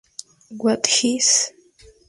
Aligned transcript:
What 0.57 0.87
Hits!? 0.87 1.51